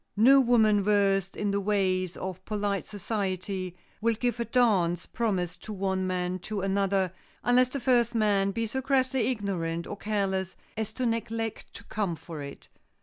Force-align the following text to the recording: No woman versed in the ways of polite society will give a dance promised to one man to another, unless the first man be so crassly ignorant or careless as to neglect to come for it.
No 0.17 0.41
woman 0.41 0.81
versed 0.81 1.35
in 1.35 1.51
the 1.51 1.61
ways 1.61 2.17
of 2.17 2.43
polite 2.43 2.87
society 2.87 3.77
will 4.01 4.15
give 4.15 4.39
a 4.39 4.45
dance 4.45 5.05
promised 5.05 5.61
to 5.65 5.73
one 5.73 6.07
man 6.07 6.39
to 6.39 6.61
another, 6.61 7.13
unless 7.43 7.69
the 7.69 7.79
first 7.79 8.15
man 8.15 8.49
be 8.49 8.65
so 8.65 8.81
crassly 8.81 9.27
ignorant 9.27 9.85
or 9.85 9.95
careless 9.95 10.55
as 10.75 10.91
to 10.93 11.05
neglect 11.05 11.71
to 11.75 11.83
come 11.83 12.15
for 12.15 12.41
it. 12.41 12.67